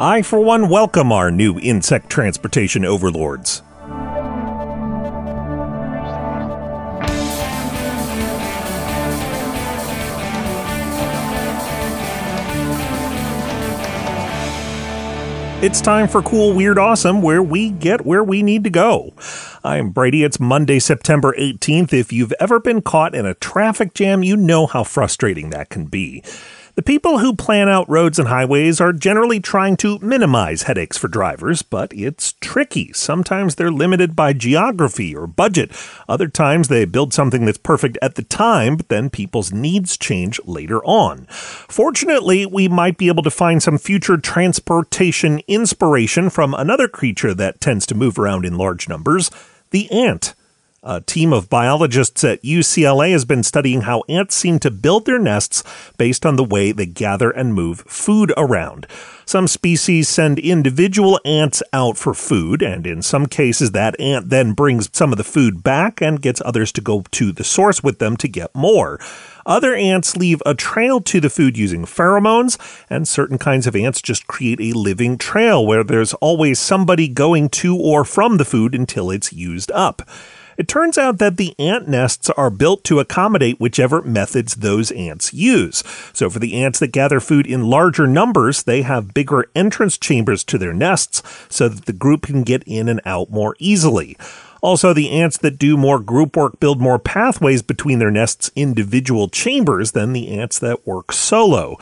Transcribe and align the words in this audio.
I, 0.00 0.22
for 0.22 0.38
one, 0.38 0.68
welcome 0.68 1.10
our 1.10 1.28
new 1.28 1.58
insect 1.58 2.08
transportation 2.08 2.84
overlords. 2.84 3.62
It's 15.60 15.80
time 15.80 16.06
for 16.06 16.22
Cool, 16.22 16.52
Weird, 16.52 16.78
Awesome, 16.78 17.20
where 17.20 17.42
we 17.42 17.70
get 17.70 18.06
where 18.06 18.22
we 18.22 18.44
need 18.44 18.62
to 18.62 18.70
go. 18.70 19.12
I'm 19.64 19.90
Brady. 19.90 20.22
It's 20.22 20.38
Monday, 20.38 20.78
September 20.78 21.34
18th. 21.36 21.92
If 21.92 22.12
you've 22.12 22.32
ever 22.38 22.60
been 22.60 22.82
caught 22.82 23.16
in 23.16 23.26
a 23.26 23.34
traffic 23.34 23.94
jam, 23.94 24.22
you 24.22 24.36
know 24.36 24.68
how 24.68 24.84
frustrating 24.84 25.50
that 25.50 25.70
can 25.70 25.86
be. 25.86 26.22
The 26.78 26.82
people 26.84 27.18
who 27.18 27.34
plan 27.34 27.68
out 27.68 27.90
roads 27.90 28.20
and 28.20 28.28
highways 28.28 28.80
are 28.80 28.92
generally 28.92 29.40
trying 29.40 29.76
to 29.78 29.98
minimize 29.98 30.62
headaches 30.62 30.96
for 30.96 31.08
drivers, 31.08 31.60
but 31.60 31.92
it's 31.92 32.34
tricky. 32.34 32.92
Sometimes 32.92 33.56
they're 33.56 33.72
limited 33.72 34.14
by 34.14 34.32
geography 34.32 35.12
or 35.12 35.26
budget. 35.26 35.72
Other 36.08 36.28
times 36.28 36.68
they 36.68 36.84
build 36.84 37.12
something 37.12 37.44
that's 37.44 37.58
perfect 37.58 37.98
at 38.00 38.14
the 38.14 38.22
time, 38.22 38.76
but 38.76 38.90
then 38.90 39.10
people's 39.10 39.52
needs 39.52 39.96
change 39.96 40.38
later 40.44 40.78
on. 40.84 41.26
Fortunately, 41.28 42.46
we 42.46 42.68
might 42.68 42.96
be 42.96 43.08
able 43.08 43.24
to 43.24 43.28
find 43.28 43.60
some 43.60 43.76
future 43.76 44.16
transportation 44.16 45.40
inspiration 45.48 46.30
from 46.30 46.54
another 46.54 46.86
creature 46.86 47.34
that 47.34 47.60
tends 47.60 47.86
to 47.86 47.96
move 47.96 48.20
around 48.20 48.44
in 48.44 48.56
large 48.56 48.88
numbers 48.88 49.32
the 49.72 49.90
ant. 49.90 50.32
A 50.84 51.00
team 51.00 51.32
of 51.32 51.50
biologists 51.50 52.22
at 52.22 52.42
UCLA 52.42 53.10
has 53.10 53.24
been 53.24 53.42
studying 53.42 53.80
how 53.80 54.04
ants 54.08 54.36
seem 54.36 54.60
to 54.60 54.70
build 54.70 55.06
their 55.06 55.18
nests 55.18 55.64
based 55.96 56.24
on 56.24 56.36
the 56.36 56.44
way 56.44 56.70
they 56.70 56.86
gather 56.86 57.30
and 57.30 57.52
move 57.52 57.80
food 57.80 58.32
around. 58.36 58.86
Some 59.24 59.48
species 59.48 60.08
send 60.08 60.38
individual 60.38 61.18
ants 61.24 61.64
out 61.72 61.96
for 61.96 62.14
food, 62.14 62.62
and 62.62 62.86
in 62.86 63.02
some 63.02 63.26
cases, 63.26 63.72
that 63.72 63.98
ant 64.00 64.30
then 64.30 64.52
brings 64.52 64.88
some 64.92 65.10
of 65.10 65.18
the 65.18 65.24
food 65.24 65.64
back 65.64 66.00
and 66.00 66.22
gets 66.22 66.40
others 66.44 66.70
to 66.72 66.80
go 66.80 67.02
to 67.10 67.32
the 67.32 67.42
source 67.42 67.82
with 67.82 67.98
them 67.98 68.16
to 68.16 68.28
get 68.28 68.54
more. 68.54 69.00
Other 69.44 69.74
ants 69.74 70.16
leave 70.16 70.40
a 70.46 70.54
trail 70.54 71.00
to 71.00 71.18
the 71.18 71.28
food 71.28 71.58
using 71.58 71.86
pheromones, 71.86 72.56
and 72.88 73.08
certain 73.08 73.36
kinds 73.36 73.66
of 73.66 73.74
ants 73.74 74.00
just 74.00 74.28
create 74.28 74.60
a 74.60 74.78
living 74.78 75.18
trail 75.18 75.66
where 75.66 75.82
there's 75.82 76.14
always 76.14 76.60
somebody 76.60 77.08
going 77.08 77.48
to 77.48 77.76
or 77.76 78.04
from 78.04 78.36
the 78.36 78.44
food 78.44 78.76
until 78.76 79.10
it's 79.10 79.32
used 79.32 79.72
up. 79.72 80.02
It 80.58 80.66
turns 80.66 80.98
out 80.98 81.18
that 81.18 81.36
the 81.36 81.54
ant 81.56 81.86
nests 81.86 82.28
are 82.30 82.50
built 82.50 82.82
to 82.84 82.98
accommodate 82.98 83.60
whichever 83.60 84.02
methods 84.02 84.56
those 84.56 84.90
ants 84.90 85.32
use. 85.32 85.84
So 86.12 86.28
for 86.28 86.40
the 86.40 86.60
ants 86.60 86.80
that 86.80 86.88
gather 86.88 87.20
food 87.20 87.46
in 87.46 87.70
larger 87.70 88.08
numbers, 88.08 88.64
they 88.64 88.82
have 88.82 89.14
bigger 89.14 89.48
entrance 89.54 89.96
chambers 89.96 90.42
to 90.44 90.58
their 90.58 90.72
nests 90.72 91.22
so 91.48 91.68
that 91.68 91.86
the 91.86 91.92
group 91.92 92.22
can 92.22 92.42
get 92.42 92.64
in 92.66 92.88
and 92.88 93.00
out 93.04 93.30
more 93.30 93.54
easily. 93.60 94.16
Also, 94.60 94.92
the 94.92 95.10
ants 95.10 95.38
that 95.38 95.58
do 95.58 95.76
more 95.76 96.00
group 96.00 96.36
work 96.36 96.58
build 96.58 96.80
more 96.80 96.98
pathways 96.98 97.62
between 97.62 98.00
their 98.00 98.10
nests' 98.10 98.50
individual 98.56 99.28
chambers 99.28 99.92
than 99.92 100.12
the 100.12 100.28
ants 100.28 100.58
that 100.58 100.84
work 100.84 101.12
solo. 101.12 101.76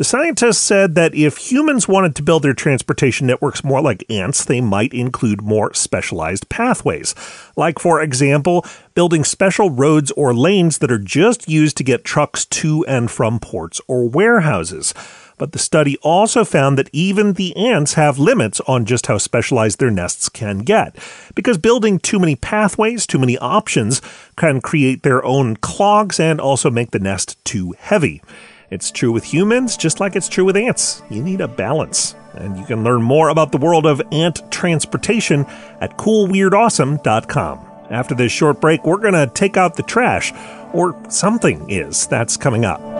The 0.00 0.04
scientists 0.04 0.62
said 0.62 0.94
that 0.94 1.14
if 1.14 1.36
humans 1.36 1.86
wanted 1.86 2.16
to 2.16 2.22
build 2.22 2.42
their 2.42 2.54
transportation 2.54 3.26
networks 3.26 3.62
more 3.62 3.82
like 3.82 4.10
ants, 4.10 4.46
they 4.46 4.62
might 4.62 4.94
include 4.94 5.42
more 5.42 5.74
specialized 5.74 6.48
pathways. 6.48 7.14
Like, 7.54 7.78
for 7.78 8.00
example, 8.00 8.64
building 8.94 9.24
special 9.24 9.68
roads 9.68 10.10
or 10.12 10.32
lanes 10.32 10.78
that 10.78 10.90
are 10.90 10.98
just 10.98 11.50
used 11.50 11.76
to 11.76 11.84
get 11.84 12.02
trucks 12.02 12.46
to 12.46 12.82
and 12.86 13.10
from 13.10 13.40
ports 13.40 13.78
or 13.88 14.08
warehouses. 14.08 14.94
But 15.36 15.52
the 15.52 15.58
study 15.58 15.98
also 15.98 16.46
found 16.46 16.78
that 16.78 16.88
even 16.94 17.34
the 17.34 17.54
ants 17.54 17.92
have 17.92 18.18
limits 18.18 18.58
on 18.60 18.86
just 18.86 19.06
how 19.06 19.18
specialized 19.18 19.80
their 19.80 19.90
nests 19.90 20.30
can 20.30 20.60
get. 20.60 20.96
Because 21.34 21.58
building 21.58 21.98
too 21.98 22.18
many 22.18 22.36
pathways, 22.36 23.06
too 23.06 23.18
many 23.18 23.36
options, 23.36 24.00
can 24.36 24.62
create 24.62 25.02
their 25.02 25.22
own 25.26 25.56
clogs 25.56 26.18
and 26.18 26.40
also 26.40 26.70
make 26.70 26.92
the 26.92 26.98
nest 26.98 27.36
too 27.44 27.74
heavy. 27.78 28.22
It's 28.70 28.92
true 28.92 29.10
with 29.10 29.24
humans, 29.24 29.76
just 29.76 29.98
like 29.98 30.14
it's 30.14 30.28
true 30.28 30.44
with 30.44 30.56
ants. 30.56 31.02
You 31.10 31.22
need 31.22 31.40
a 31.40 31.48
balance. 31.48 32.14
And 32.34 32.56
you 32.56 32.64
can 32.64 32.84
learn 32.84 33.02
more 33.02 33.28
about 33.28 33.50
the 33.50 33.58
world 33.58 33.84
of 33.84 34.00
ant 34.12 34.48
transportation 34.52 35.44
at 35.80 35.98
coolweirdawesome.com. 35.98 37.66
After 37.90 38.14
this 38.14 38.30
short 38.30 38.60
break, 38.60 38.86
we're 38.86 38.98
going 38.98 39.14
to 39.14 39.26
take 39.26 39.56
out 39.56 39.74
the 39.74 39.82
trash, 39.82 40.32
or 40.72 40.96
something 41.08 41.68
is. 41.68 42.06
That's 42.06 42.36
coming 42.36 42.64
up. 42.64 42.99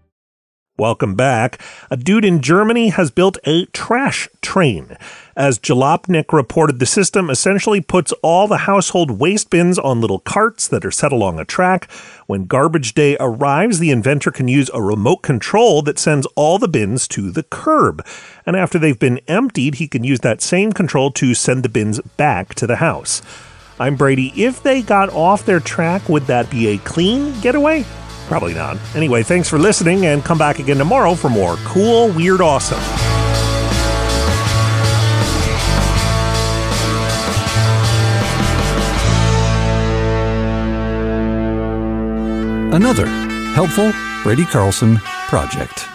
Welcome 0.77 1.15
back. 1.15 1.61
A 1.91 1.97
dude 1.97 2.23
in 2.23 2.41
Germany 2.41 2.89
has 2.89 3.11
built 3.11 3.37
a 3.43 3.65
trash 3.67 4.29
train. 4.41 4.95
As 5.35 5.59
Jalopnik 5.59 6.31
reported, 6.31 6.79
the 6.79 6.85
system 6.85 7.29
essentially 7.29 7.81
puts 7.81 8.13
all 8.23 8.47
the 8.47 8.59
household 8.59 9.19
waste 9.19 9.49
bins 9.49 9.77
on 9.77 9.99
little 9.99 10.19
carts 10.19 10.69
that 10.69 10.85
are 10.85 10.89
set 10.89 11.11
along 11.11 11.39
a 11.39 11.45
track. 11.45 11.91
When 12.25 12.45
garbage 12.45 12.93
day 12.93 13.17
arrives, 13.19 13.79
the 13.79 13.91
inventor 13.91 14.31
can 14.31 14.47
use 14.47 14.71
a 14.73 14.81
remote 14.81 15.23
control 15.23 15.81
that 15.81 15.99
sends 15.99 16.25
all 16.35 16.57
the 16.57 16.69
bins 16.69 17.05
to 17.09 17.31
the 17.31 17.43
curb. 17.43 18.03
And 18.45 18.55
after 18.55 18.79
they've 18.79 18.97
been 18.97 19.19
emptied, 19.27 19.75
he 19.75 19.89
can 19.89 20.05
use 20.05 20.21
that 20.21 20.41
same 20.41 20.71
control 20.71 21.11
to 21.11 21.33
send 21.33 21.63
the 21.63 21.69
bins 21.69 21.99
back 22.15 22.55
to 22.55 22.65
the 22.65 22.77
house. 22.77 23.21
I'm 23.77 23.97
Brady. 23.97 24.31
If 24.41 24.63
they 24.63 24.81
got 24.81 25.09
off 25.09 25.45
their 25.45 25.59
track, 25.59 26.07
would 26.07 26.27
that 26.27 26.49
be 26.49 26.67
a 26.67 26.77
clean 26.77 27.39
getaway? 27.41 27.85
Probably 28.31 28.53
not. 28.53 28.77
Anyway, 28.95 29.23
thanks 29.23 29.49
for 29.49 29.59
listening 29.59 30.05
and 30.05 30.23
come 30.23 30.37
back 30.37 30.59
again 30.59 30.77
tomorrow 30.77 31.15
for 31.15 31.29
more 31.29 31.57
cool, 31.65 32.13
weird, 32.13 32.39
awesome. 32.39 32.79
Another 42.73 43.07
helpful 43.53 43.91
Brady 44.23 44.45
Carlson 44.45 44.95
project. 45.27 45.90